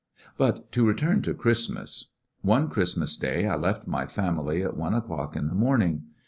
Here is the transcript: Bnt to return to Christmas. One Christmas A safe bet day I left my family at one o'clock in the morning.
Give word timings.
Bnt 0.39 0.71
to 0.71 0.83
return 0.87 1.21
to 1.21 1.35
Christmas. 1.35 2.07
One 2.41 2.69
Christmas 2.71 3.11
A 3.11 3.13
safe 3.19 3.21
bet 3.21 3.35
day 3.43 3.47
I 3.47 3.55
left 3.55 3.85
my 3.85 4.07
family 4.07 4.63
at 4.63 4.75
one 4.75 4.95
o'clock 4.95 5.35
in 5.35 5.47
the 5.47 5.53
morning. 5.53 6.05